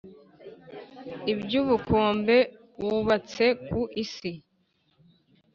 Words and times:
iby’ubukombe 1.31 2.37
wubatse 2.85 3.45
ku 3.67 3.79
isi, 4.03 4.31